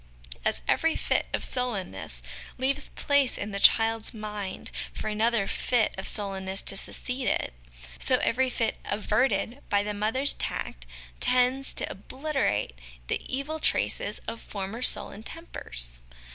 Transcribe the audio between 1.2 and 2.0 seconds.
of sullen